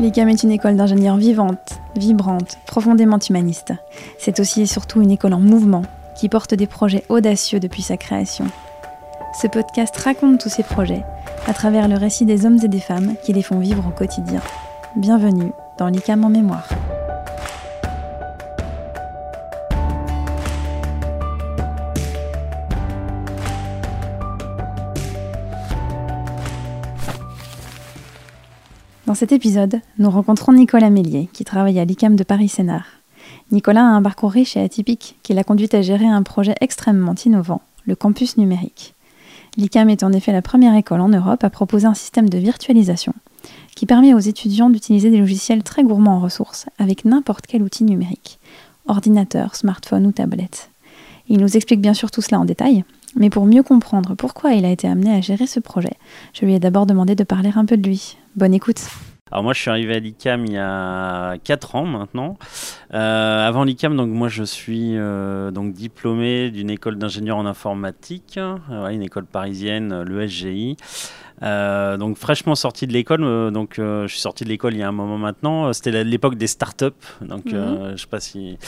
[0.00, 3.74] L'ICAM est une école d'ingénieurs vivante, vibrante, profondément humaniste.
[4.18, 5.82] C'est aussi et surtout une école en mouvement
[6.16, 8.46] qui porte des projets audacieux depuis sa création.
[9.42, 11.04] Ce podcast raconte tous ces projets
[11.46, 14.40] à travers le récit des hommes et des femmes qui les font vivre au quotidien.
[14.96, 16.66] Bienvenue dans l'ICAM en mémoire.
[29.20, 32.86] Cet épisode, nous rencontrons Nicolas Mélier, qui travaille à l'ICAM de Paris-Sénart.
[33.52, 37.14] Nicolas a un parcours riche et atypique qui l'a conduit à gérer un projet extrêmement
[37.26, 38.94] innovant, le campus numérique.
[39.58, 43.12] L'ICAM est en effet la première école en Europe à proposer un système de virtualisation
[43.76, 47.84] qui permet aux étudiants d'utiliser des logiciels très gourmands en ressources avec n'importe quel outil
[47.84, 48.38] numérique,
[48.86, 50.70] ordinateur, smartphone ou tablette.
[51.28, 52.84] Il nous explique bien sûr tout cela en détail,
[53.16, 55.98] mais pour mieux comprendre pourquoi il a été amené à gérer ce projet,
[56.32, 58.16] je lui ai d'abord demandé de parler un peu de lui.
[58.34, 58.80] Bonne écoute.
[59.32, 62.36] Alors moi je suis arrivé à l'ICAM il y a 4 ans maintenant.
[62.92, 68.38] Euh, avant l'ICAM, donc moi je suis euh, donc diplômé d'une école d'ingénieur en informatique,
[68.38, 70.76] euh, une école parisienne, l'ESGI.
[71.42, 74.80] Euh, donc fraîchement sorti de l'école, euh, donc euh, je suis sorti de l'école il
[74.80, 75.72] y a un moment maintenant.
[75.72, 76.90] C'était l'époque des startups,
[77.22, 77.92] donc mhm.
[77.92, 78.58] je sais pas si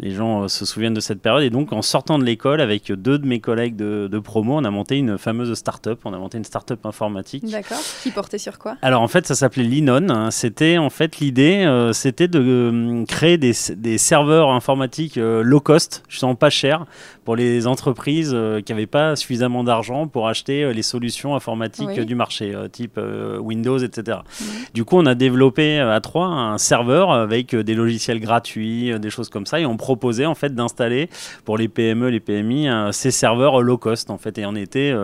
[0.00, 1.44] les gens se souviennent de cette période.
[1.44, 4.64] Et donc en sortant de l'école avec deux de mes collègues de, de, promo, on
[4.64, 6.00] a monté une fameuse startup.
[6.04, 7.48] On a monté une startup informatique.
[7.48, 7.78] D'accord.
[8.02, 8.76] Qui portait sur quoi?
[8.82, 10.08] Alors en fait ça s'appelait Linon.
[10.08, 10.30] Hein.
[10.30, 16.50] C'était en fait l'idée, c'était de créer des, des, serveurs informatiques low cost, justement pas
[16.50, 16.86] cher,
[17.24, 22.54] pour les entreprises qui n'avaient pas suffisamment d'argent pour acheter les solutions informatiques du marché,
[22.54, 24.18] euh, type euh, Windows, etc.
[24.74, 29.10] Du coup, on a développé euh, à trois un serveur avec des logiciels gratuits, des
[29.10, 31.08] choses comme ça, et on proposait en fait d'installer
[31.44, 34.38] pour les PME, les PMI, ces serveurs low cost en fait.
[34.38, 34.94] Et on était,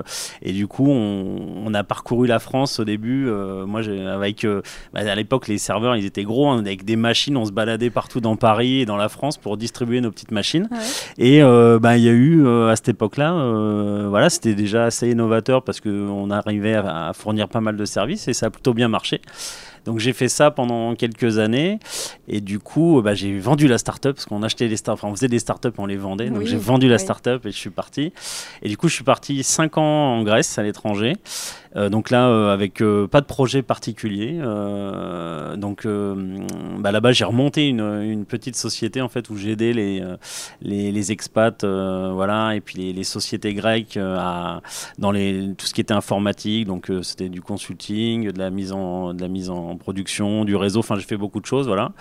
[0.43, 3.31] et du coup, on, a parcouru la France au début.
[3.67, 3.81] moi,
[4.13, 4.47] avec
[4.93, 7.91] bah, à l'époque, les serveurs, ils étaient gros, hein, avec des machines, on se baladait
[7.91, 10.69] partout dans Paris et dans la France pour distribuer nos petites machines.
[11.19, 13.33] Et bah, il y a eu à cette époque-là,
[14.09, 18.29] voilà, c'était déjà assez innovateur parce qu'on arrivait à, à fournir pas mal de services
[18.29, 19.21] et ça a plutôt bien marché.
[19.85, 21.79] Donc j'ai fait ça pendant quelques années
[22.29, 25.15] et du coup bah, j'ai vendu la startup parce qu'on achetait les startups, enfin on
[25.15, 26.31] faisait des startups, on les vendait.
[26.31, 28.13] Donc j'ai vendu la startup et je suis parti.
[28.63, 31.15] Et du coup je suis parti 5 ans en Grèce à l'étranger
[31.77, 34.39] euh, donc là, euh, avec euh, pas de projet particulier.
[35.57, 40.03] donc bah, là-bas, j'ai remonté une, petite société en fait où j'aidais les,
[40.61, 44.61] les, les, expats, voilà, et puis les, sociétés grecques à,
[44.99, 46.67] dans les, tout ce qui était informatique.
[46.67, 50.81] Donc c'était du consulting, de la mise en, de la mise en production, du réseau.
[50.81, 51.93] Enfin, j'ai fait beaucoup de choses, voilà.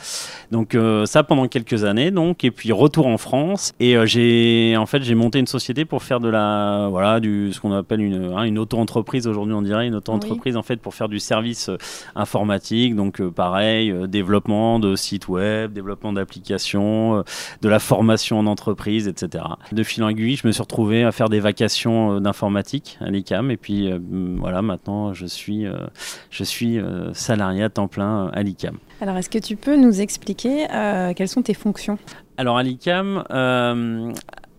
[0.52, 5.04] Donc ça pendant quelques années, donc et puis retour en France et j'ai en fait
[5.04, 8.44] j'ai monté une société pour faire de la voilà du ce qu'on appelle une, hein,
[8.44, 11.78] une auto-entreprise aujourd'hui on dirait, une auto-entreprise en fait pour faire du service euh,
[12.16, 12.96] informatique.
[12.96, 17.24] Donc euh, pareil, euh, développement de sites web, développement d'applications,
[17.62, 19.44] de la formation en entreprise, etc.
[19.72, 23.52] De fil en aiguille, je me suis retrouvé à faire des vacations d'informatique à l'ICAM.
[23.52, 23.92] Et puis
[24.38, 25.66] voilà, maintenant je suis,
[26.30, 26.80] je suis
[27.14, 28.78] salarié à temps plein à l'ICAM.
[29.02, 30.68] Alors est-ce que tu peux nous expliquer
[31.16, 31.98] quelles sont tes fonctions?
[32.38, 33.24] Alors à l'ICAM,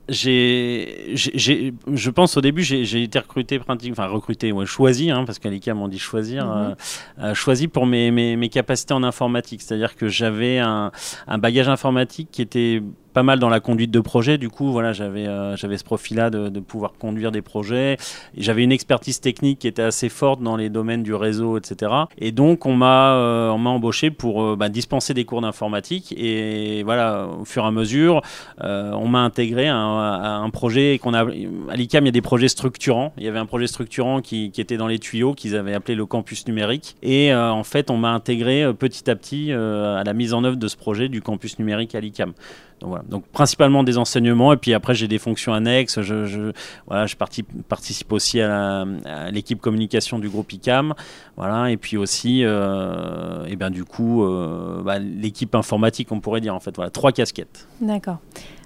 [0.08, 5.48] j'ai, je pense au début, j'ai été recruté, enfin recruté, ouais, choisi, hein, parce qu'à
[5.48, 6.52] l'ICAM on dit choisir, mhm.
[6.52, 6.74] euh,
[7.20, 9.62] euh, choisi pour mes, mes, mes, capacités en informatique.
[9.62, 10.90] C'est-à-dire que j'avais un,
[11.26, 14.38] un, bagage informatique qui était pas mal dans la conduite de projet.
[14.38, 17.96] Du coup, voilà, j'avais euh, j'avais ce profil-là de, pouvoir conduire des projets.
[18.36, 21.92] J'avais une expertise technique qui était assez forte dans les domaines du réseau, etc.
[22.18, 26.14] Et donc, on m'a euh, on m'a embauché pour euh, bah, dispenser des cours d'informatique.
[26.16, 28.22] Et voilà, au fur et à mesure,
[28.60, 32.04] on m'a intégré à un, un projet qu'on a à l'ICAM.
[32.04, 33.12] Il y a des projets structurants.
[33.18, 36.06] Il y avait un projet structurant qui était dans les tuyaux qu'ils avaient appelé le
[36.06, 36.96] campus numérique.
[37.02, 40.68] Et en fait, on m'a intégré petit à petit à la mise en œuvre de
[40.68, 42.32] ce projet du campus numérique à l'ICAM.
[42.82, 43.04] Donc, voilà.
[43.08, 46.00] Donc principalement des enseignements et puis après j'ai des fonctions annexes.
[46.02, 46.52] Je,
[46.86, 48.84] voilà, je participe aussi à
[49.30, 50.94] l'équipe communication du groupe ICAM.
[51.36, 56.40] Voilà, et puis aussi, euh, et ben du coup, euh, bah, l'équipe informatique, on pourrait
[56.40, 56.74] dire en fait.
[56.76, 57.66] Voilà, trois casquettes.
[57.80, 58.18] D'accord.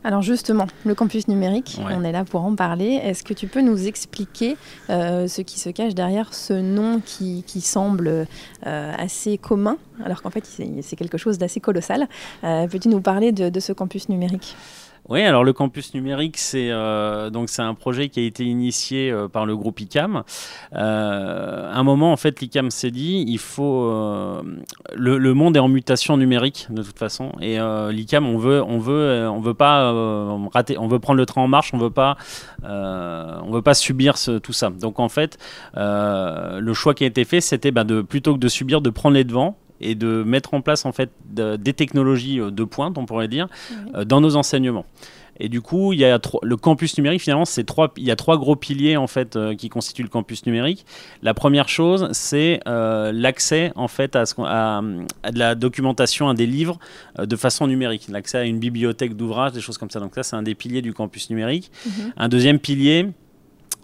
[0.06, 3.00] Alors justement, le campus numérique, on est là pour en parler.
[3.03, 4.56] Est-ce que tu peux nous expliquer
[4.88, 8.06] euh, ce qui se cache derrière ce nom qui, semble
[8.67, 12.06] euh, assez commun, alors qu'en fait c'est quelque chose d'assez colossal.
[12.44, 14.55] Euh, Peux-tu nous parler de ce campus numérique?
[15.08, 19.11] Oui, alors le campus numérique, c'est euh, donc c'est un projet qui a été initié
[19.11, 20.25] euh, par le groupe ICAM.
[20.75, 23.87] Euh, à un moment, en fait, l'ICAM s'est dit, il faut
[24.94, 27.58] le, monde est en mutation numérique de toute façon, et
[27.91, 29.93] l'ICAM, on veut, on veut, on veut pas
[30.53, 32.17] rater, on veut prendre le train en marche, on veut pas,
[32.64, 34.70] on veut pas subir tout ça.
[34.70, 35.38] Donc en fait,
[35.75, 39.14] le choix qui a été fait, c'était bah, de plutôt que de subir, de prendre
[39.14, 43.28] les devants et de mettre en place en fait des technologies de pointe, on pourrait
[43.28, 43.49] dire,
[44.05, 44.87] dans nos enseignements.
[45.38, 48.17] Et du coup, il y a le campus numérique, finalement, c'est trois, il y a
[48.17, 50.87] trois gros piliers en fait euh, qui constituent le campus numérique.
[51.23, 56.46] La première chose, c'est euh, l'accès en fait à, à, de la documentation, à des
[56.46, 56.79] livres
[57.19, 60.00] euh, de façon numérique, l'accès à une bibliothèque d'ouvrages, des choses comme ça.
[60.00, 61.70] Donc ça, c'est un des piliers du campus numérique.
[61.84, 62.12] Mhm.
[62.17, 63.08] Un deuxième pilier,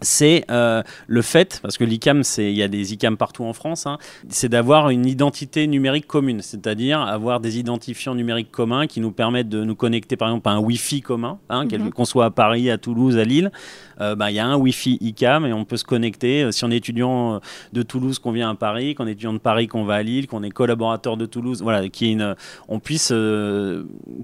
[0.02, 3.87] c'est euh, le fait, parce que l'ICAM, il y a des ICAM partout en France,
[3.87, 9.12] hein, c'est d'avoir une identité numérique commune, c'est-à-dire avoir des identifiants numériques communs qui nous
[9.12, 11.90] permettent de nous connecter par exemple à un Wi-Fi commun, hein, mhm.
[11.90, 13.50] qu'on soit à Paris, à Toulouse, à Lille,
[14.00, 16.43] euh, bah, il y a un Wi-Fi ICAM et on peut se connecter.
[16.43, 17.40] Euh, si on est étudiant
[17.72, 20.26] de Toulouse qu'on vient à Paris, qu'on est étudiant de Paris qu'on va à Lille,
[20.26, 22.34] qu'on est collaborateur de Toulouse, voilà, qui une,
[22.69, 23.12] on puisse,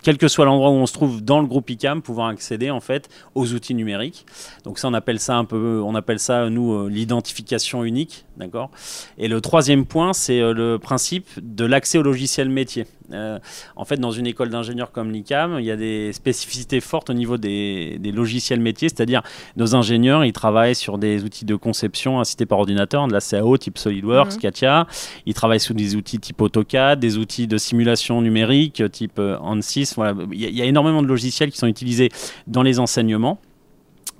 [0.02, 2.80] quel que soit l'endroit où on se trouve dans le groupe ICAM, pouvoir accéder en
[2.80, 4.26] fait aux outils numériques.
[4.64, 8.24] Donc ça, on appelle ça un peu on appelle ça, nous, euh, l'identification unique.
[8.36, 8.70] D'accord?
[9.18, 12.86] Et le troisième point, c'est euh, le principe de l'accès au logiciel métier.
[13.12, 13.38] Euh,
[13.74, 17.14] en fait, dans une école d'ingénieurs comme l'ICAM, il y a des spécificités fortes au
[17.14, 19.22] niveau des, logiciels métiers, c'est-à-dire
[19.56, 23.56] nos ingénieurs, ils travaillent sur des outils de conception assistés par ordinateur, de la CAO
[23.56, 24.40] type SolidWorks, mmh.
[24.40, 24.86] Katia.
[25.26, 29.94] Ils travaillent sous des outils type AutoCAD, des outils de simulation numérique type ANSYS.
[29.96, 30.14] Voilà.
[30.32, 32.10] Il y a énormément de logiciels qui sont utilisés
[32.46, 33.40] dans les enseignements.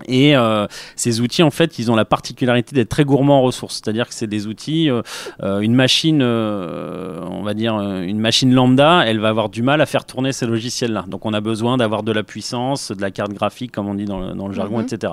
[0.06, 0.66] Et euh,
[0.96, 3.74] ces outils, en fait, ils ont la particularité d'être très gourmands en ressources.
[3.74, 5.02] C'est-à-dire que c'est des outils, euh,
[5.42, 9.86] euh, une machine, on va dire, une machine lambda, elle va avoir du mal à
[9.86, 11.04] faire tourner ces logiciels-là.
[11.08, 14.04] Donc, on a besoin d'avoir de la puissance, de la carte graphique, comme on dit
[14.04, 14.84] dans le, jargon, mhm.
[14.84, 15.12] etc.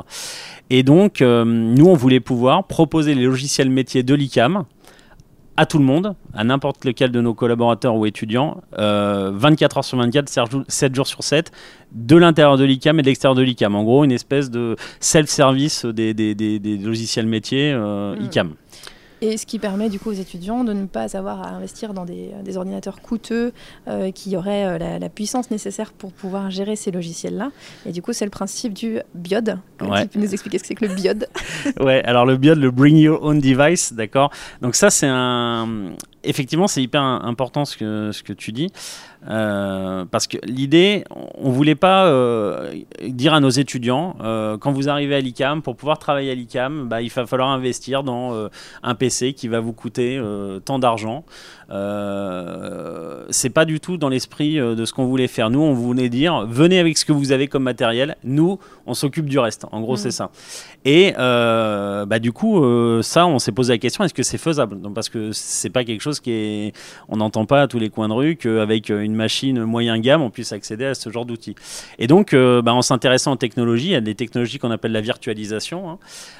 [0.70, 4.66] Et donc, nous, on voulait pouvoir proposer les logiciels métiers de l'ICAM
[5.58, 9.98] à tout le monde, à n'importe lequel de nos collaborateurs ou étudiants, 24 heures sur
[9.98, 11.52] 24, 7 jours sur 7,
[11.94, 13.76] de l'intérieur de l'ICAM et de l'extérieur de l'ICAM.
[13.76, 18.26] En gros, une espèce de self-service des, des, logiciels métiers euh, mm.
[18.26, 18.54] ICAM.
[19.22, 22.06] Et ce qui permet du coup aux étudiants de ne pas avoir à investir dans
[22.06, 23.54] des, ordinateurs coûteux
[23.88, 27.52] euh, qui auraient euh, la, puissance nécessaire pour pouvoir gérer ces logiciels-là.
[27.86, 29.58] Et du coup, c'est le principe du BIOD.
[29.80, 31.28] Tu peux nous expliquer ce que c'est que le BIOD
[31.80, 34.32] Ouais, alors le BIOD, le Bring Your Own Device, d'accord.
[34.62, 35.94] Donc ça, c'est un...
[36.26, 38.72] Effectivement, c'est hyper important ce que, ce que tu dis.
[39.28, 41.04] Euh, parce que l'idée,
[41.36, 45.76] on voulait pas euh, dire à nos étudiants, euh, quand vous arrivez à l'ICAM, pour
[45.76, 48.50] pouvoir travailler à l'ICAM, bah, il va falloir investir dans
[48.84, 50.22] un PC qui va vous coûter
[50.66, 51.24] tant d'argent.
[53.30, 55.50] c'est pas du tout dans l'esprit de ce qu'on voulait faire.
[55.50, 58.18] Nous, on voulait dire, venez avec ce que vous avez comme matériel.
[58.24, 59.66] Nous, on s'occupe du reste.
[59.72, 60.12] En gros, c'est mmh.
[60.12, 60.32] ça.
[60.86, 62.62] Et bah, du coup,
[63.02, 64.78] ça, on s'est posé la question est-ce que c'est faisable?
[64.94, 66.74] Parce que c'est pas quelque chose est,
[67.10, 70.30] on n'entend pas à tous les coins de rue qu'avec une machine moyen gamme, on
[70.30, 71.56] puisse accéder à ce genre d'outils.
[72.00, 74.92] Et donc, euh, bah, en s'intéressant aux technologies, il y a des technologies qu'on appelle
[74.92, 76.00] la virtualisation, hein,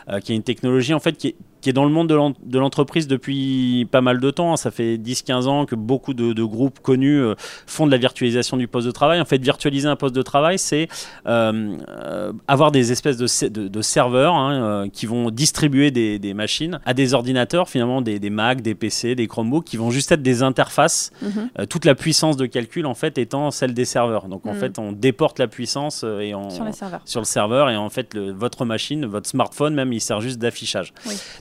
[0.10, 3.88] euh, qui est une technologie en fait qui est, dans le monde de l'entreprise depuis
[3.90, 4.54] pas mal de temps.
[4.54, 4.58] Hein.
[4.58, 7.34] Ça fait 10-15 ans que beaucoup de, groupes connus euh,
[7.66, 9.20] font de la virtualisation du poste de travail.
[9.20, 10.88] En fait, virtualiser un poste de travail, c'est
[11.26, 17.68] avoir des espèces de, de, serveurs hein, qui vont distribuer des, machines à des ordinateurs,
[17.68, 21.12] finalement des, des, Mac, des PC, des Chromebooks, qui vont juste être des interfaces.
[21.22, 21.68] Mhm.
[21.68, 24.28] toute la puissance de calcul, en fait, étant celle des serveurs.
[24.28, 24.60] Donc, en mhm.
[24.60, 26.66] fait, on déporte la puissance et sur,
[27.06, 27.70] sur, le serveur.
[27.70, 30.94] Et en fait, le, votre machine, votre smartphone même, il sert juste d'affichage.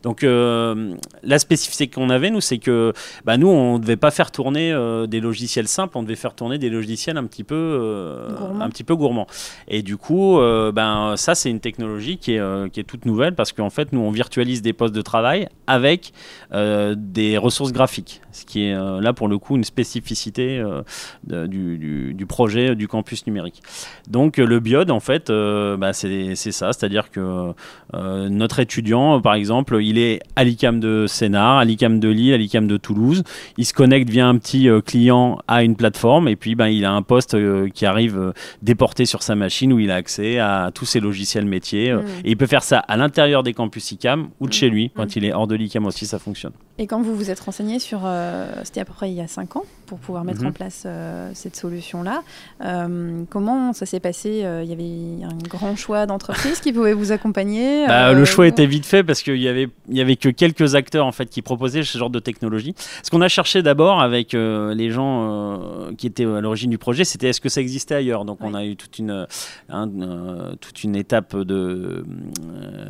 [0.03, 0.95] Donc, donc euh,
[1.25, 2.93] la spécificité qu'on avait, nous, c'est que
[3.25, 6.37] bah, nous, on ne devait pas faire tourner euh, des logiciels simples, on devait faire
[6.37, 8.29] tourner des logiciels un petit peu, euh,
[8.61, 9.27] un petit peu gourmands.
[9.67, 10.39] Et du coup,
[10.73, 13.99] ben, ça, c'est une technologie qui est, qui est toute nouvelle parce qu'en fait, nous,
[13.99, 16.13] on virtualise des postes de travail avec
[16.53, 20.63] des ressources graphiques, ce qui est là, pour le coup, une spécificité
[21.27, 23.63] du, du, projet du campus numérique.
[24.09, 27.53] Donc, le BIOD, en fait, bah, c'est ça, c'est-à-dire que
[27.93, 32.37] notre étudiant, par exemple, il est à l'ICAM de Sénart, à l'ICAM de Lille, à
[32.37, 33.23] l'ICAM de Toulouse.
[33.57, 36.85] Il se connecte via un petit euh, client à une plateforme et puis ben, il
[36.85, 38.33] a un poste euh, qui arrive euh,
[38.63, 41.93] déporté sur sa machine où il a accès à tous ses logiciels métiers.
[41.93, 42.05] Mm.
[42.25, 44.91] Et il peut faire ça à l'intérieur des campus ICAM ou de chez lui.
[44.95, 45.17] Quand mm.
[45.19, 46.53] il est hors de l'ICAM aussi, ça fonctionne.
[46.79, 48.01] Et quand vous vous êtes renseigné sur,
[48.65, 50.49] c'était à peu près il y a 5 ans, pour pouvoir mettre mhm.
[50.49, 50.87] en place
[51.35, 52.23] cette solution-là,
[53.31, 57.87] comment ça s'est passé Il y avait un grand choix d'entreprises qui pouvaient vous accompagner
[57.89, 61.07] bah, Le choix était vite fait parce qu'il y avait y avait que quelques acteurs
[61.07, 62.75] en fait qui proposaient ce genre de technologie.
[63.03, 66.79] Ce qu'on a cherché d'abord avec euh, les gens euh, qui étaient à l'origine du
[66.79, 68.25] projet, c'était est-ce que ça existait ailleurs?
[68.25, 69.27] Donc on a eu toute une
[69.71, 72.05] euh, toute une étape de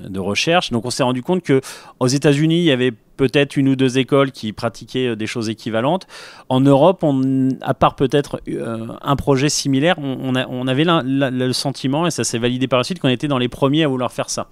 [0.08, 0.70] de recherche.
[0.70, 1.60] Donc on s'est rendu compte que
[2.00, 5.49] aux États-Unis, il y avait peut-être une ou deux écoles qui pratiquaient euh, des choses
[5.49, 6.06] équivalentes.
[6.49, 12.06] En Europe, on, à part peut-être euh, un projet similaire, on, on avait le sentiment,
[12.06, 14.30] et ça s'est validé par la suite, qu'on était dans les premiers à vouloir faire
[14.30, 14.49] ça.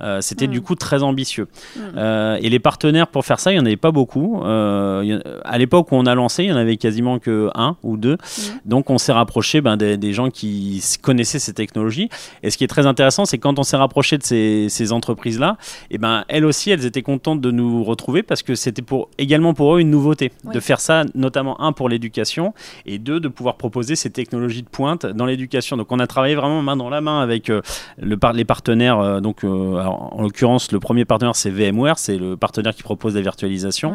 [0.00, 0.62] Euh, c'était du mm.
[0.62, 1.48] coup très ambitieux.
[1.76, 2.36] Mm.
[2.40, 4.42] et les partenaires pour faire ça, il n'y en avait pas beaucoup.
[4.44, 8.14] à l'époque où on a lancé, il n'y en avait quasiment que un ou deux.
[8.14, 8.40] Mm.
[8.66, 12.08] Donc on s'est rapproché ben, des, gens qui connaissaient ces technologies.
[12.42, 15.56] Et ce qui est très intéressant, c'est quand on s'est rapproché de ces, ces entreprises-là,
[15.90, 19.54] et ben, elles aussi, elles étaient contentes de nous retrouver parce que c'était pour, également
[19.54, 22.54] pour eux une nouveauté de faire ça, notamment un pour l'éducation
[22.86, 25.76] et deux de pouvoir proposer ces technologies de pointe dans l'éducation.
[25.76, 27.60] Donc on a travaillé vraiment main dans la main avec euh,
[28.00, 28.98] le, les partenaires.
[28.98, 33.14] Euh, donc euh, en l'occurrence, le premier partenaire c'est VMware, c'est le partenaire qui propose
[33.14, 33.94] la virtualisation.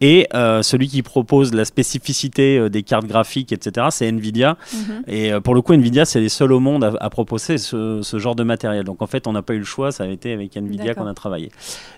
[0.00, 4.56] Et celui qui propose la spécificité des cartes graphiques, etc., c'est Nvidia.
[4.72, 5.02] Mhm.
[5.06, 8.34] Et pour le coup, Nvidia, c'est les seuls au monde à, proposer ce, ce, genre
[8.34, 8.84] de matériel.
[8.84, 11.06] Donc en fait, on n'a pas eu le choix, ça a été avec Nvidia qu'on
[11.06, 11.50] a travaillé.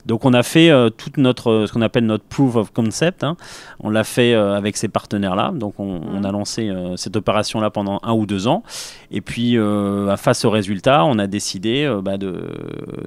[0.04, 3.24] Donc on a fait toute notre ce qu'on appelle notre proof of concept.
[3.24, 3.36] Hein.
[3.80, 5.52] On l'a fait euh, avec ces partenaires-là.
[5.54, 8.62] Donc, on, a lancé euh, cette opération-là pendant un ou deux ans.
[9.10, 12.50] Et puis, euh, face au résultat, on a décidé bah, de,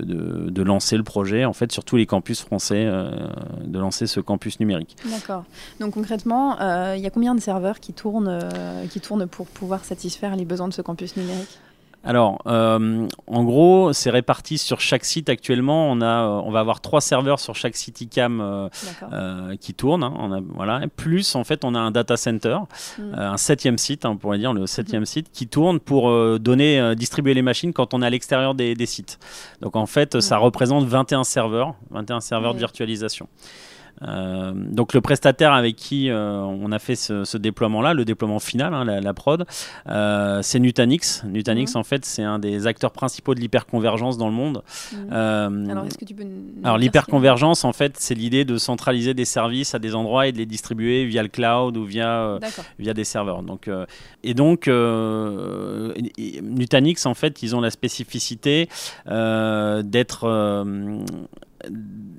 [0.02, 4.60] de, lancer le projet en fait sur tous les campus français, de lancer ce campus
[4.60, 4.96] numérique.
[5.10, 5.44] D'accord.
[5.80, 6.58] Donc, concrètement,
[6.94, 8.40] il y a combien de serveurs qui tournent,
[8.90, 11.60] qui tournent pour pouvoir satisfaire les besoins de ce campus numérique?
[12.04, 15.92] Alors, euh, en gros, c'est réparti sur chaque site actuellement.
[15.92, 20.04] On, a, euh, on va avoir trois serveurs sur chaque site ICAM euh, qui tournent.
[20.04, 20.14] Hein.
[20.18, 20.82] on a, voilà.
[20.96, 22.58] Plus, en fait, on a un data center,
[22.98, 23.14] hmm.
[23.16, 25.08] un septième site, hein, on pourrait dire le septième hmm.
[25.08, 29.20] site, qui tourne pour donner, distribuer les machines quand on est à l'extérieur des, sites.
[29.62, 30.44] Donc, en fait, ça hmm.
[30.44, 33.28] représente 21 serveurs, 21 serveurs de virtualisation.
[34.08, 38.74] Euh, donc le prestataire avec qui euh, on a fait ce, déploiement-là, le déploiement final,
[38.74, 39.46] hein, la, prod,
[39.88, 41.24] euh, c'est Nutanix.
[41.26, 41.80] Nutanix, mhm.
[41.80, 44.64] en fait, c'est un des acteurs principaux de l'hyperconvergence dans le monde.
[44.94, 45.12] Mhm.
[45.70, 46.26] alors, est-ce que tu peux
[46.64, 50.38] Alors l'hyperconvergence, en fait, c'est l'idée de centraliser des services à des endroits et de
[50.38, 52.40] les distribuer via le cloud ou via,
[52.78, 53.44] via des serveurs.
[53.44, 53.70] Donc,
[54.24, 54.68] et donc,
[56.42, 58.70] Nutanix, en fait, ils ont la spécificité
[59.06, 60.66] d'être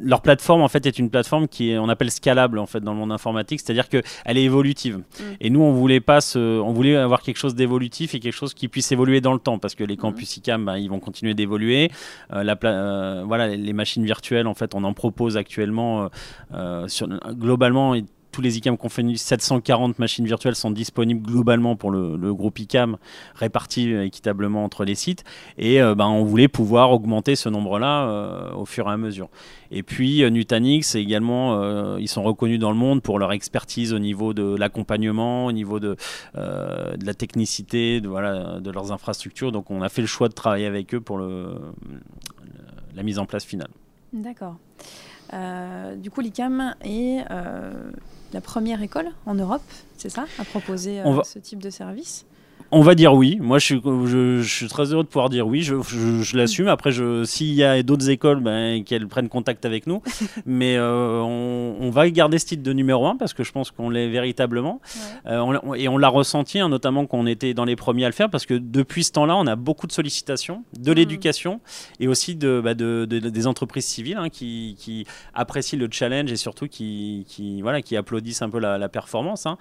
[0.02, 2.92] leur plateforme en fait est une plateforme qui est, on appelle scalable en fait dans
[2.92, 4.99] le monde informatique, c'est-à-dire que elle est évolutive.
[4.99, 5.23] Mm.
[5.40, 8.54] Et nous on voulait pas se, on voulait avoir quelque chose d'évolutif et quelque chose
[8.54, 10.00] qui puisse évoluer dans le temps parce que les mm.
[10.00, 11.90] campus ICAM bah, ils vont continuer d'évoluer.
[12.32, 16.09] Euh, la euh, voilà les machines virtuelles en fait on en propose actuellement
[16.54, 17.94] euh, sur, globalement
[18.31, 22.97] tous les ICAM qu'on fait 740 machines virtuelles sont disponibles globalement pour le, groupe ICAM,
[23.35, 25.25] répartis euh, équitablement entre les sites.
[25.59, 29.29] Et euh, ben, on voulait pouvoir augmenter ce nombre-là euh, au fur et à mesure.
[29.71, 34.35] Et puis Nutanix, également, ils sont reconnus dans le monde pour leur expertise au niveau
[34.35, 35.97] de l'accompagnement, au niveau de,
[36.35, 38.09] la technicité, de,
[38.71, 39.53] leurs infrastructures.
[39.53, 43.45] Donc on a fait le choix de travailler avec eux pour la mise en place
[43.45, 43.71] finale.
[44.13, 44.57] D'accord.
[45.33, 47.25] du coup, l'ICAM est
[48.33, 49.63] la première école en Europe,
[49.97, 52.25] c'est ça, à proposer euh, ce type de service?
[52.71, 53.38] On va dire oui.
[53.40, 55.62] Moi, je suis, je, suis très heureux de pouvoir dire oui.
[55.62, 56.69] Je, je, l'assume.
[56.69, 56.93] Après,
[57.25, 60.02] s'il y a d'autres écoles, ben, qu'elles prennent contact avec nous.
[60.47, 63.90] Mais euh, on, va garder ce titre de numéro un parce que je pense qu'on
[63.90, 64.81] l'est véritablement.
[65.26, 68.31] Euh, et on l'a ressenti, hein, notamment qu'on était dans les premiers à le faire
[68.31, 70.95] parce que depuis ce temps-là, on a beaucoup de sollicitations de mmh.
[70.95, 71.61] l'éducation
[71.99, 76.37] et aussi de, bah, de, des entreprises civiles hein, qui, qui, apprécient le challenge et
[76.37, 79.47] surtout qui, qui, voilà, qui applaudissent un peu la, la performance.
[79.47, 79.59] Hein.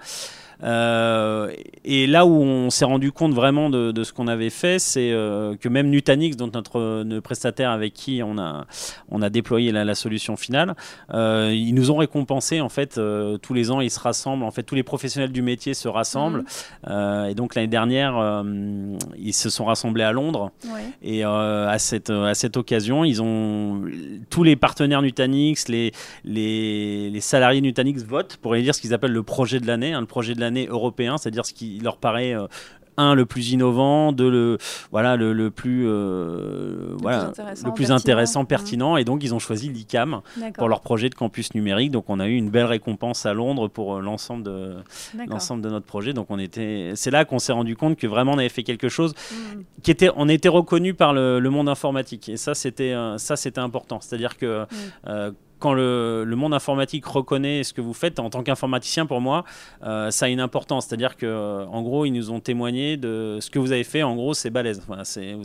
[0.62, 1.52] Euh,
[1.84, 5.56] et là où on s'est rendu compte vraiment de, ce qu'on avait fait, c'est euh,
[5.56, 8.66] que même Nutanix, dont notre, prestataire avec qui on a,
[9.10, 10.74] on a déployé la, solution finale,
[11.12, 13.00] euh, ils nous ont récompensé en fait
[13.42, 16.44] tous les ans, ils se rassemblent, en fait tous les professionnels du métier se rassemblent.
[16.86, 17.28] Mhm.
[17.30, 18.44] et donc l'année dernière,
[19.18, 20.52] ils se sont rassemblés à Londres.
[21.02, 23.82] Et à cette à cette occasion, ils ont
[24.28, 25.92] tous les partenaires Nutanix, les
[26.24, 30.00] les, les salariés Nutanix votent pour dire ce qu'ils appellent le projet de l'année, hein,
[30.00, 32.46] le projet de l'année européen, c'est-à-dire ce qui leur paraît euh,
[32.96, 34.58] un le plus innovant, deux le
[34.90, 37.32] voilà le, plus euh, voilà
[37.64, 40.20] le plus intéressant, pertinent, et donc ils ont choisi l'ICAM
[40.56, 41.90] pour leur projet de campus numérique.
[41.90, 44.76] Donc on a eu une belle récompense à Londres pour euh, l'ensemble de
[45.28, 46.12] l'ensemble de notre projet.
[46.12, 48.88] Donc on était c'est là qu'on s'est rendu compte que vraiment on avait fait quelque
[48.88, 49.60] chose mm.
[49.82, 54.00] qui était on était reconnu par le, monde informatique et ça c'était ça c'était important.
[54.00, 54.66] C'est-à-dire que
[55.06, 59.44] mm quand le, monde informatique reconnaît ce que vous faites, en tant qu'informaticien, pour moi,
[59.84, 60.86] euh, ça a une importance.
[60.86, 64.02] C'est-à-dire que, euh, en gros, ils nous ont témoigné de ce que vous avez fait.
[64.02, 64.82] En gros, c'est balèze.
[64.88, 64.94] vous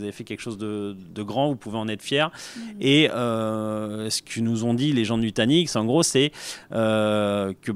[0.04, 2.32] avez fait quelque chose de, grand, vous pouvez en être fier.
[2.32, 2.62] Mmh.
[2.80, 6.32] Et euh, ce que nous ont dit les gens de Nutanix, en gros, c'est
[6.72, 7.72] que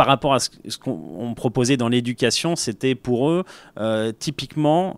[0.00, 3.44] par rapport à ce, qu'on proposait dans l'éducation, c'était pour eux,
[4.18, 4.96] typiquement,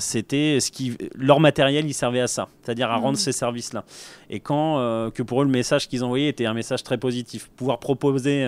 [0.00, 3.20] c'était ce qui, leur matériel, il servait à ça, c'est-à-dire à rendre mmh.
[3.20, 3.84] ces services-là.
[4.28, 7.50] Et quand, que pour eux, le message qu'ils envoyaient était un message très positif.
[7.54, 8.44] Pouvoir proposer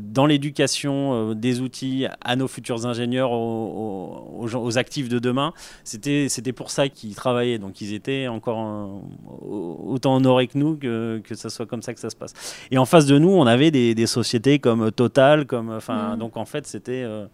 [0.00, 6.70] dans l'éducation des outils à nos futurs ingénieurs, aux, aux, actifs de demain, c'était pour
[6.70, 7.58] ça qu'ils travaillaient.
[7.58, 9.02] Donc ils étaient encore
[9.42, 12.32] autant honorés que nous que, que ça soit comme ça que ça se passe.
[12.70, 16.18] Et en face de nous, on avait des, des sociétés comme Total, comme, enfin, mm.
[16.18, 17.02] donc en fait, c'était.
[17.04, 17.26] Euh,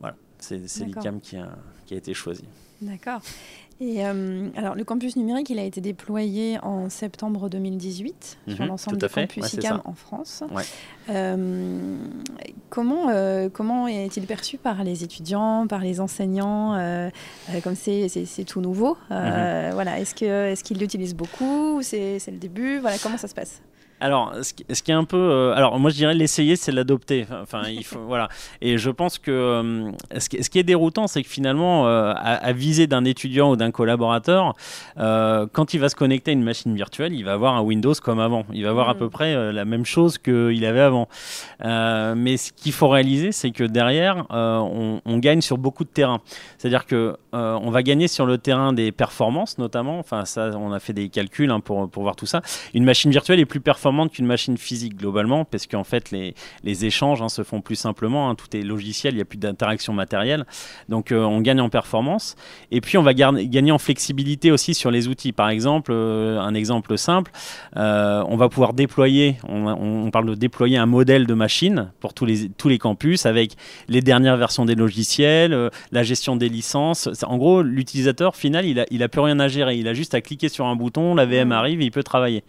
[0.00, 1.48] voilà, c'est l'ICAM qui a,
[1.86, 2.44] qui a été choisi.
[2.80, 3.20] D'accord.
[3.80, 8.68] Et euh, alors, le campus numérique, il a été déployé en septembre 2018 sur mhm,
[8.68, 10.42] l'ensemble des campus ICAM en France.
[11.08, 11.96] Euh,
[12.70, 16.72] comment euh, comment est-il perçu par les étudiants, par les enseignants
[17.62, 19.70] Comme c'est tout nouveau, mhm.
[19.74, 20.00] voilà.
[20.00, 22.80] Est-ce que est-ce qu'ils l'utilisent beaucoup C'est le début?
[22.80, 23.62] Voilà, comment ça se passe?
[24.00, 24.52] Alors, ce
[24.82, 27.26] qui, est un peu, euh, alors moi je dirais l'essayer, c'est l'adopter.
[27.42, 28.28] Enfin, il faut, voilà.
[28.60, 32.12] Et je pense que euh, ce, qui, ce, qui, est déroutant, c'est que finalement, euh,
[32.16, 34.54] à, viser d'un étudiant ou d'un collaborateur,
[34.96, 38.20] quand il va se connecter à une machine virtuelle, il va avoir un Windows comme
[38.20, 38.44] avant.
[38.52, 38.98] Il va avoir à mm.
[38.98, 41.08] peu près la même chose qu'il avait avant.
[41.60, 46.20] mais ce qu'il faut réaliser, c'est que derrière, on, on, gagne sur beaucoup de terrains.
[46.58, 49.98] C'est-à-dire que on va gagner sur le terrain des performances, notamment.
[49.98, 52.42] Enfin, ça, on a fait des calculs hein, pour, pour voir tout ça.
[52.74, 56.84] Une machine virtuelle est plus performante qu'une machine physique globalement, parce qu'en fait les, les
[56.84, 58.34] échanges hein, se font plus simplement, hein.
[58.34, 60.44] tout est logiciel, il n'y a plus d'interaction matérielle,
[60.88, 62.36] donc euh, on gagne en performance,
[62.70, 65.32] et puis on va gagner en flexibilité aussi sur les outils.
[65.32, 67.32] Par exemple, euh, un exemple simple,
[67.76, 72.24] euh, on va pouvoir déployer, on, parle de déployer un modèle de machine pour tous
[72.24, 73.52] les, tous les campus avec
[73.88, 77.08] les dernières versions des logiciels, la gestion des licences.
[77.26, 80.14] En gros, l'utilisateur final, il n'a il a plus rien à gérer, il a juste
[80.14, 82.42] à cliquer sur un bouton, la VM arrive et il peut travailler.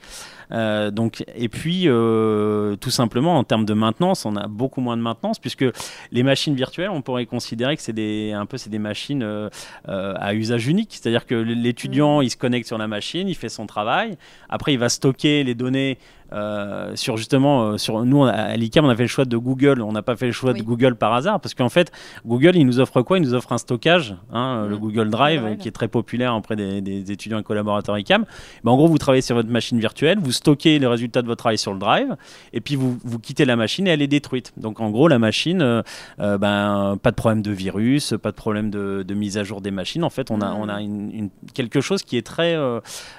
[0.51, 4.97] Euh, donc, et puis, euh, tout simplement, en termes de maintenance, on a beaucoup moins
[4.97, 5.65] de maintenance puisque
[6.11, 9.49] les machines virtuelles, on pourrait considérer que c'est des, un peu c'est des machines euh,
[9.85, 10.89] à usage unique.
[10.91, 12.23] C'est-à-dire que l'étudiant, mmh.
[12.23, 14.17] il se connecte sur la machine, il fait son travail.
[14.49, 15.97] Après, il va stocker les données
[16.33, 19.81] euh, sur justement, euh, sur nous à l'ICAM, on a fait le choix de Google.
[19.81, 21.91] On n'a pas fait le choix de Google par hasard parce qu'en fait,
[22.25, 23.17] Google, il nous offre quoi?
[23.17, 24.79] Il nous offre un stockage, hein, le mm.
[24.79, 28.25] Google Drive, qui est très populaire auprès des, étudiants et collaborateurs ICAM.
[28.63, 31.39] Ben, en gros, vous travaillez sur votre machine virtuelle, vous stockez les résultats de votre
[31.39, 32.15] travail sur le Drive,
[32.53, 34.53] et puis vous, vous quittez la machine et elle est détruite.
[34.57, 38.69] Donc en gros, la machine, euh, ben, pas de problème de virus, pas de problème
[38.69, 40.03] de, mise à jour des machines.
[40.03, 40.57] En fait, on a, mm.
[40.59, 42.55] on a une, quelque chose qui est très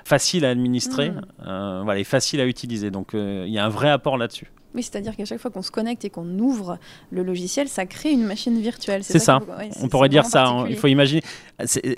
[0.05, 1.83] facile à administrer, mm.
[1.85, 2.91] voilà, et facile à utiliser.
[2.91, 4.53] Donc, donc euh, il y a un vrai apport là-dessus.
[4.75, 6.79] Oui, c'est-à-dire qu'à chaque fois qu'on se connecte et qu'on ouvre
[7.11, 9.03] le logiciel, ça crée une machine virtuelle.
[9.03, 9.41] C'est ça.
[9.83, 10.47] on pourrait dire ça.
[10.47, 10.67] Hein.
[10.69, 11.23] Il faut imaginer.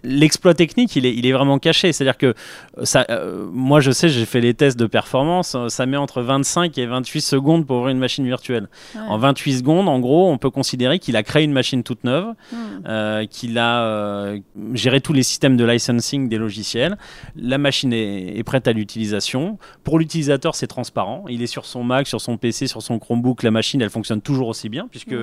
[0.03, 1.93] L'exploit technique, il est, il est vraiment caché.
[1.93, 2.35] C'est-à-dire que
[2.83, 5.57] ça, euh, moi, je sais, j'ai fait les tests de performance.
[5.69, 8.69] Ça met entre 25 et 28 secondes pour ouvrir une machine virtuelle.
[8.97, 12.35] En 28 secondes, en gros, on peut considérer qu'il a créé une machine toute neuve,
[12.53, 12.57] hmm.
[12.87, 14.39] euh, qu'il a euh,
[14.73, 16.97] géré tous les systèmes de licensing des logiciels.
[17.37, 19.59] La machine est, est prête à l'utilisation.
[19.85, 21.25] Pour l'utilisateur, c'est transparent.
[21.29, 24.20] Il est sur son Mac, sur son PC sur son Chromebook, la machine, elle fonctionne
[24.20, 25.14] toujours aussi bien, puisque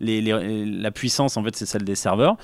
[0.00, 2.36] les, la puissance, en fait, c'est celle des serveurs.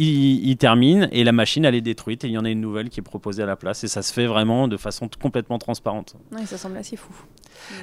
[0.00, 2.88] Il, termine et la machine elle est détruite et il y en a une nouvelle
[2.88, 6.14] qui est proposée à la place et ça se fait vraiment de façon complètement transparente.
[6.30, 7.12] Oui, ça semble assez fou.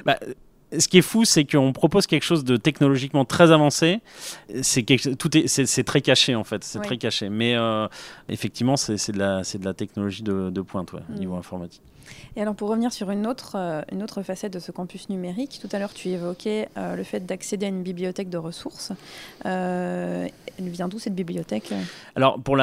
[0.06, 0.18] Bah,
[0.78, 4.00] ce qui est fou, c'est qu'on propose quelque chose de technologiquement très avancé.
[4.62, 4.82] C'est
[5.18, 7.28] tout est, c'est, très caché en fait, c'est très caché.
[7.28, 7.86] Mais euh,
[8.28, 11.18] effectivement, c'est, de la, c'est de la technologie de, pointe au mm.
[11.18, 11.82] niveau informatique.
[12.36, 15.58] Et alors pour revenir sur une autre, euh, une autre facette de ce campus numérique,
[15.60, 18.92] tout à l'heure tu évoquais euh, le fait d'accéder à une bibliothèque de ressources.
[19.46, 21.72] Euh, elle vient d'où cette bibliothèque?
[22.14, 22.56] Alors pour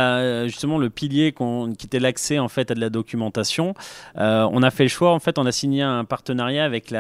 [0.45, 1.33] justement le pilier
[1.77, 3.73] qui était l'accès en fait à de la documentation,
[4.15, 6.93] on a fait le choix en fait on a signé un partenariat avec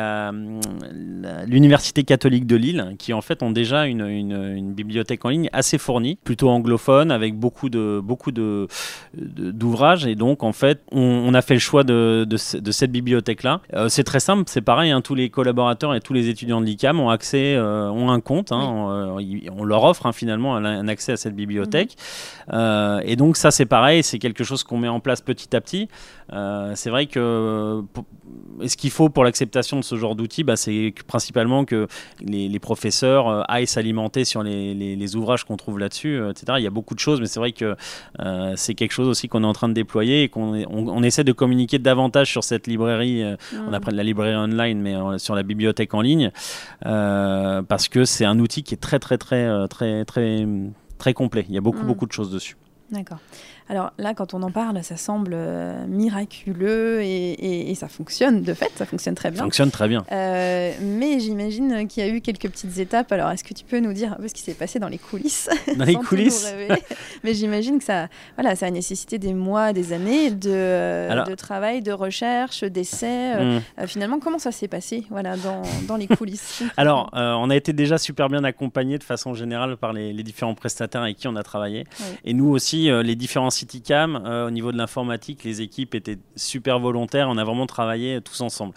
[1.47, 5.77] l'université catholique de Lille qui en fait ont déjà une, une, bibliothèque en ligne assez
[5.77, 8.67] fournie, plutôt anglophone avec beaucoup de beaucoup de
[9.15, 13.61] d'ouvrages et donc en fait on, a fait le choix de, cette bibliothèque-là.
[13.73, 16.65] Euh, c'est très simple, c'est pareil, hein, tous les collaborateurs et tous les étudiants de
[16.65, 20.87] l'ICAM ont accès, euh, ont un compte, hein, euh, on, leur offre hein, finalement un,
[20.87, 21.95] accès à cette bibliothèque.
[22.51, 23.01] Mhm.
[23.05, 25.87] et donc ça c'est pareil, c'est quelque chose qu'on met en place petit à petit.
[26.75, 27.83] c'est vrai que
[28.65, 31.87] ce qu'il faut pour l'acceptation de ce genre d'outils, bah, c'est principalement que
[32.21, 36.53] les, professeurs aillent s'alimenter sur les, ouvrages qu'on trouve là-dessus, etc.
[36.57, 37.75] Il y a beaucoup de choses, mais c'est vrai que
[38.55, 41.31] c'est quelque chose aussi qu'on est en train de déployer et qu'on on essaie de
[41.31, 43.73] communiquer davantage sur cette librairie, euh, on mm.
[43.73, 46.31] appelle la librairie online, mais euh, sur la bibliothèque en ligne,
[46.85, 50.47] euh, parce que c'est un outil qui est très très très très très
[50.97, 51.45] très complet.
[51.49, 51.87] Il y a beaucoup mm.
[51.87, 52.57] beaucoup de choses dessus.
[52.91, 53.19] D'accord.
[53.69, 58.71] Alors là, quand on en parle, ça semble euh, miraculeux et, ça fonctionne de fait,
[58.75, 59.39] ça fonctionne très bien.
[59.39, 60.05] Ça fonctionne très bien.
[60.11, 63.11] Euh, mais j'imagine qu'il y a eu quelques petites étapes.
[63.11, 64.99] Alors, est-ce que tu peux nous dire un peu ce qui s'est passé dans les
[64.99, 65.49] coulisses?
[65.75, 66.53] Dans les coulisses
[67.23, 71.81] Mais j'imagine que ça, voilà, ça a nécessité des mois, des années de, de travail,
[71.81, 73.35] de recherche, d'essais.
[73.35, 73.87] Euh, hmm.
[73.87, 76.63] finalement, comment ça s'est passé voilà, dans, dans les coulisses?
[76.77, 81.01] Alors, on a été déjà super bien accompagné de façon générale par les, différents prestataires
[81.01, 81.85] avec qui on a travaillé.
[82.23, 86.79] Et nous aussi, les différents CityCam, euh, au niveau de l'informatique, les équipes étaient super
[86.79, 87.27] volontaires.
[87.29, 88.73] On a vraiment travaillé tous ensemble.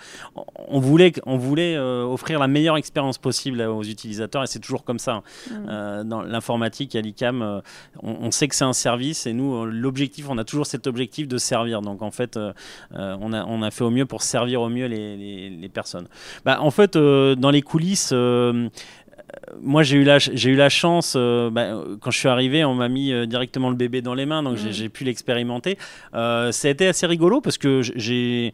[0.69, 4.85] On voulait, on voulait euh, offrir la meilleure expérience possible aux utilisateurs et c'est toujours
[4.85, 5.15] comme ça.
[5.15, 5.23] Hein.
[5.51, 5.67] Mm.
[5.69, 7.62] Euh, dans l'informatique, à l'ICAM,
[8.03, 11.39] on, sait que c'est un service et nous, l'objectif, on a toujours cet objectif de
[11.39, 11.83] servir.
[11.83, 12.39] Donc en fait,
[12.93, 16.09] on, a, on a fait au mieux pour servir au mieux les, les, personnes.
[16.45, 18.12] Bah, en fait, dans les coulisses,
[19.61, 22.75] moi, j'ai eu la, j'ai eu la chance, euh, bah, quand je suis arrivé, on
[22.75, 24.91] m'a mis euh, directement le bébé dans les mains, donc j'ai, mm.
[24.91, 25.79] pu l'expérimenter.
[26.15, 28.53] Euh, ça a été assez rigolo parce que j'ai,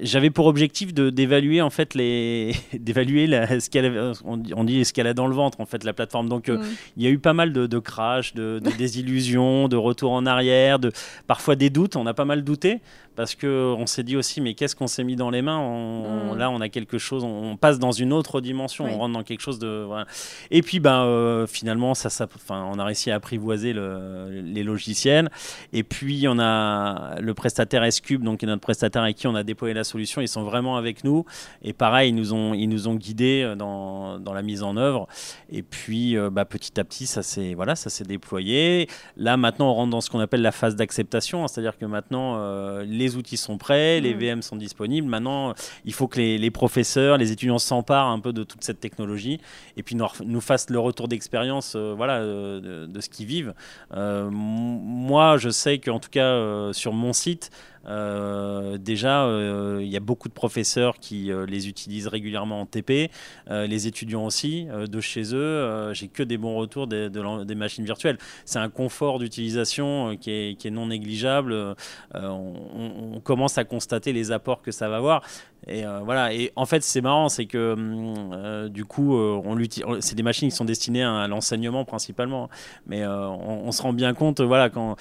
[0.00, 5.06] j'avais pour objectif de, d'évaluer en fait les, d'évaluer ce qu'elle, on, dit ce qu'elle
[5.06, 6.28] a dans le ventre en fait la plateforme.
[6.28, 6.60] Donc mm.
[6.96, 10.26] il y a eu pas mal de, de crash, de, de désillusions, de retours en
[10.26, 10.92] arrière, de
[11.26, 11.96] parfois des doutes.
[11.96, 12.80] On a pas mal douté
[13.16, 16.36] parce que on s'est dit aussi mais qu'est-ce qu'on s'est mis dans les mains mm.
[16.36, 19.40] Là, on a quelque chose, on, passe dans une autre dimension, on rentre dans quelque
[19.40, 19.84] chose de.
[19.86, 20.06] Voilà.
[20.50, 25.30] Et puis, ben, euh, finalement, ça, ça, on a réussi à apprivoiser les logiciels.
[25.72, 29.34] Et puis, on a le prestataire S-Cube, donc qui est notre prestataire avec qui on
[29.34, 30.20] a déployé la solution.
[30.20, 31.24] Ils sont vraiment avec nous.
[31.62, 34.76] Et pareil, ils nous ont, ils nous ont guidés euh, dans, dans la mise en
[34.76, 35.08] œuvre.
[35.50, 37.74] Et puis, euh, bah, petit à petit, ça s'est voilà,
[38.06, 38.88] déployé.
[39.16, 41.46] Là, maintenant, on rentre dans ce qu'on appelle la phase d'acceptation.
[41.46, 42.36] C'est-à-dire que maintenant,
[42.82, 44.16] les outils sont prêts, les.
[44.16, 45.06] VM sont disponibles.
[45.06, 48.80] Maintenant, il faut que les, les professeurs, les étudiants s'emparent un peu de toute cette
[48.80, 49.40] technologie.
[49.76, 53.54] Et puis, nous, nous fassent le retour d'expérience euh, voilà, euh, de, ce qu'ils vivent.
[53.94, 57.50] Euh, moi, je sais qu'en tout cas, sur mon site,
[57.86, 63.10] déjà, euh, il y a beaucoup de professeurs qui euh, les utilisent régulièrement en TP,
[63.48, 65.92] les étudiants aussi, de chez eux.
[65.92, 68.18] J'ai que des bons retours des, machines virtuelles.
[68.44, 71.76] C'est un confort d'utilisation qui est, non négligeable.
[72.14, 75.22] On, commence à constater les apports que ça va avoir.
[75.68, 76.32] Et voilà.
[76.32, 79.56] Et en fait, c'est marrant, c'est que hum, du coup, on
[80.00, 82.48] c'est des machines qui sont destinées à, l'enseignement principalement.
[82.86, 84.96] Mais on, se rend bien compte, voilà, quand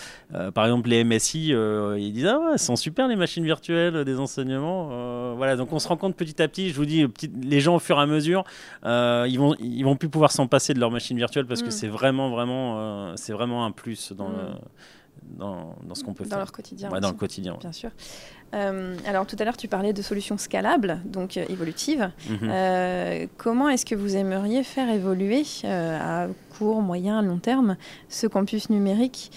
[0.53, 4.89] par exemple les MSI, ils disent ah ouais, sont super les machines virtuelles des enseignements.
[4.91, 6.69] Euh, voilà, donc on se rend compte petit à petit.
[6.69, 7.05] Je vous dis,
[7.41, 8.43] les gens au fur et à mesure,
[8.85, 11.67] euh, ils vont ils vont plus pouvoir s'en passer de leur machine virtuelle parce que
[11.67, 11.71] mm.
[11.71, 14.59] c'est vraiment vraiment euh, c'est vraiment un plus dans le, mm.
[15.37, 16.31] Dans, dans, ce qu'on peut faire.
[16.31, 16.89] Dans leur quotidien.
[16.89, 17.57] dans le quotidien.
[17.59, 17.91] Bien sûr.
[18.53, 22.11] alors tout à l'heure, tu parlais de solutions scalables, donc évolutives.
[22.29, 23.27] Mhm.
[23.37, 27.77] comment est-ce que vous aimeriez faire évoluer à court, moyen, long terme
[28.09, 29.31] ce campus numérique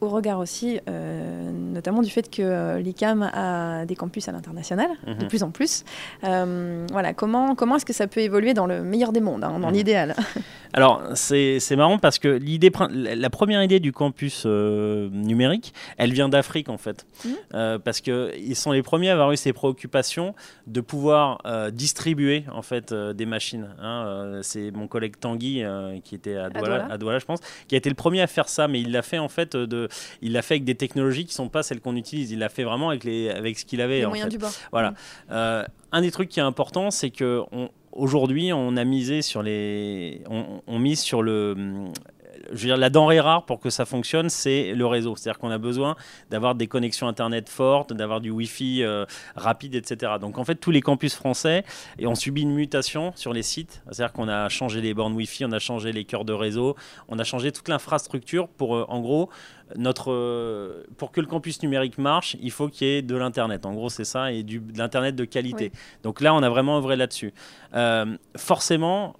[0.00, 4.90] au regard aussi, euh, notamment du fait que euh, l'ICAM a des campus à l'international,
[5.06, 5.28] de mhm.
[5.28, 5.84] plus en plus.
[6.24, 9.58] Euh, voilà, comment, comment est-ce que ça peut évoluer dans le meilleur des mondes, hein,
[9.58, 9.74] dans mhm.
[9.74, 10.16] l'idéal?
[10.72, 16.68] Alors, c'est marrant parce que l'idée, la première idée du campus numérique, elle vient d'Afrique
[16.68, 17.06] en fait.
[17.24, 17.78] Mhm.
[17.82, 20.34] parce qu'ils sont les premiers à avoir eu ces préoccupations
[20.66, 21.40] de pouvoir
[21.72, 23.68] distribuer en fait des machines.
[23.80, 24.40] Hein.
[24.42, 25.64] c'est mon collègue Tanguy,
[26.04, 28.48] qui était à Douala, à Douala, je pense, qui a été le premier à faire
[28.48, 29.85] ça, mais il l'a fait en fait de
[30.22, 32.30] il l'a fait avec des technologies qui sont pas celles qu'on utilise.
[32.30, 34.00] Il l'a fait vraiment avec, les, avec ce qu'il avait.
[34.00, 34.52] Les moyens du bord.
[34.72, 34.94] Voilà.
[35.30, 37.42] Euh, un des trucs qui est important, c'est que
[37.92, 41.54] aujourd'hui, on a misé sur les, on, on mise sur le
[42.52, 45.16] je veux dire, la denrée rare pour que ça fonctionne, c'est le réseau.
[45.16, 45.96] C'est-à-dire qu'on a besoin
[46.30, 49.04] d'avoir des connexions Internet fortes, d'avoir du Wi-Fi euh,
[49.36, 50.12] rapide, etc.
[50.20, 51.64] Donc en fait, tous les campus français
[52.02, 53.82] ont subi une mutation sur les sites.
[53.90, 56.76] C'est-à-dire qu'on a changé les bornes Wi-Fi, on a changé les cœurs de réseau,
[57.08, 59.28] on a changé toute l'infrastructure pour, euh, en gros,
[59.74, 63.66] notre, euh, pour que le campus numérique marche, il faut qu'il y ait de l'Internet.
[63.66, 65.72] En gros, c'est ça, et du, de l'Internet de qualité.
[66.04, 67.32] Donc là, on a vraiment œuvré là-dessus.
[68.36, 69.16] forcément,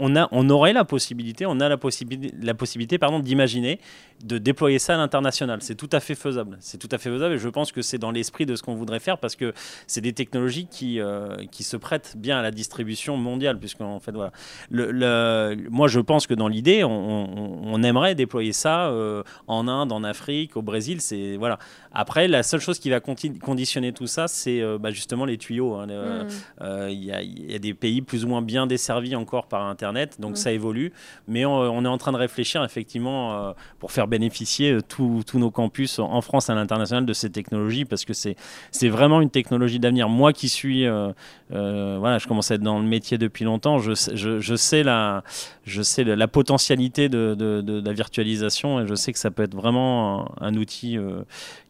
[0.00, 3.78] on, a, on aurait la possibilité, on a la possibilité, la possibilité pardon, d'imaginer
[4.24, 5.60] de déployer ça à l'international.
[5.62, 6.58] C'est tout à fait faisable.
[6.60, 8.74] C'est tout à fait faisable et je pense que c'est dans l'esprit de ce qu'on
[8.74, 9.54] voudrait faire parce que
[9.86, 13.58] c'est des technologies qui, euh, qui se prêtent bien à la distribution mondiale.
[13.58, 14.32] Puisqu'en fait, voilà.
[14.70, 20.04] Le, moi, je pense que dans l'idée, on, aimerait déployer ça euh, en Inde, en
[20.04, 21.00] Afrique, au Brésil.
[21.00, 21.58] C'est voilà.
[21.92, 25.76] Après, la seule chose qui va conditionner tout ça, c'est euh, bah, justement les tuyaux.
[25.76, 25.86] Hein.
[25.86, 26.88] Mm.
[26.90, 30.32] Il y, y, a des pays plus ou moins bien desservis encore par Internet, donc
[30.32, 30.36] mm.
[30.36, 30.92] ça évolue.
[31.26, 35.98] Mais on, on, est en train de réfléchir effectivement pour faire bénéficier tous nos campus
[35.98, 40.08] en France et à l'international de ces technologies parce que c'est vraiment une technologie d'avenir.
[40.08, 40.86] Moi qui suis,
[41.48, 45.22] voilà, je commence à être dans le métier depuis longtemps, je, je, je sais, la,
[45.64, 49.54] je sais la, potentialité de, de, la virtualisation et je sais que ça peut être
[49.54, 50.98] vraiment un, un outil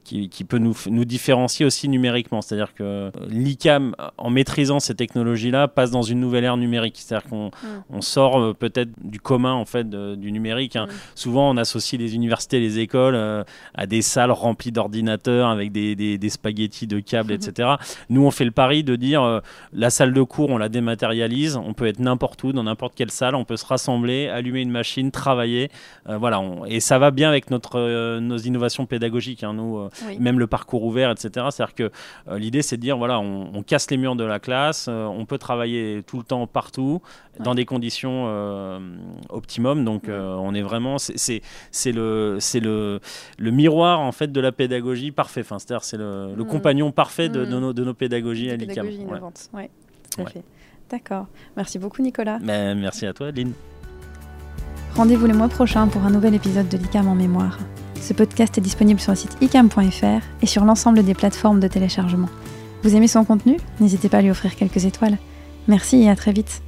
[0.04, 2.42] qui, peut nous, nous, différencier aussi numériquement.
[2.42, 6.96] C'est-à-dire que l'ICAM, en maîtrisant ces technologies-là, passe dans une nouvelle ère numérique.
[6.98, 7.84] C'est-à-dire qu'on mm.
[7.90, 10.76] on sort euh, peut-être du commun en fait du numérique.
[10.76, 10.86] Hein.
[10.86, 10.94] Mm.
[11.14, 15.94] Souvent, on associe les universités, les écoles euh, à des salles remplies d'ordinateurs avec des,
[15.94, 17.70] des, spaghettis de câbles, etc.
[18.08, 19.40] Nous, on fait le pari de dire euh,
[19.72, 21.56] la salle de cours, on la dématérialise.
[21.56, 23.34] On peut être n'importe où, dans n'importe quelle salle.
[23.34, 25.70] On peut se rassembler, allumer une machine, travailler.
[26.06, 26.42] voilà.
[26.66, 29.44] et ça va bien avec notre, nos innovations pédagogiques.
[29.44, 29.54] Hein.
[29.54, 31.46] Nous, même le parcours ouvert, etc.
[31.50, 31.90] C'est-à-dire que
[32.28, 35.26] euh, l'idée, c'est de dire, voilà, on, casse les murs de la classe, euh, on
[35.26, 37.02] peut travailler tout le temps, partout,
[37.38, 38.78] dans des conditions euh,
[39.28, 39.84] optimum.
[39.84, 41.42] Donc, on est vraiment, c'est
[41.86, 43.00] le, c'est le,
[43.38, 45.40] le miroir en fait de la pédagogie parfait.
[45.40, 46.46] Enfin, c'est-à-dire, c'est le, mm.
[46.46, 47.60] compagnon parfait de, de, mm.
[47.60, 48.86] nos, de, nos, pédagogies à l'ICAM.
[48.86, 49.70] Pédagogie innovante, ouais.
[50.14, 50.42] tout à fait.
[50.90, 51.26] D'accord.
[51.56, 52.38] Merci beaucoup, Nicolas.
[52.42, 53.52] Mais merci à toi, Adeline.
[54.96, 57.58] Rendez-vous le mois prochain pour un nouvel épisode de l'ICAM en mémoire.
[58.00, 62.28] Ce podcast est disponible sur le site icam.fr et sur l'ensemble des plateformes de téléchargement.
[62.82, 63.58] Vous aimez son contenu?
[63.78, 65.18] N'hésitez pas à lui offrir quelques étoiles.
[65.68, 66.62] Merci et à très vite.